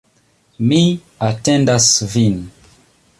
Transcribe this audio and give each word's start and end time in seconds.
Mi 0.69 0.79
atendas 1.27 1.91
vin. 2.15 2.41